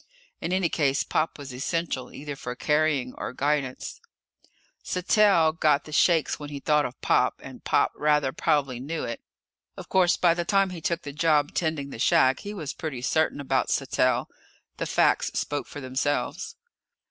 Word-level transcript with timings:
In 0.41 0.51
any 0.51 0.67
case 0.67 1.03
Pop 1.03 1.37
was 1.37 1.53
essential, 1.53 2.11
either 2.11 2.35
for 2.35 2.55
carrying 2.55 3.13
or 3.19 3.33
guidance. 3.33 4.01
Sattell 4.83 5.51
got 5.53 5.83
the 5.83 5.91
shakes 5.91 6.39
when 6.39 6.49
he 6.49 6.59
thought 6.59 6.87
of 6.87 6.99
Pop, 7.01 7.39
and 7.43 7.63
Pop 7.63 7.91
rather 7.95 8.33
probably 8.33 8.79
knew 8.79 9.03
it. 9.03 9.21
Of 9.77 9.89
course, 9.89 10.17
by 10.17 10.33
the 10.33 10.43
time 10.43 10.71
he 10.71 10.81
took 10.81 11.03
the 11.03 11.13
job 11.13 11.53
tending 11.53 11.91
the 11.91 11.99
shack, 11.99 12.39
he 12.39 12.51
was 12.55 12.73
pretty 12.73 13.03
certain 13.03 13.39
about 13.39 13.69
Sattell. 13.69 14.25
The 14.77 14.87
facts 14.87 15.33
spoke 15.35 15.67
for 15.67 15.79
themselves. 15.81 16.55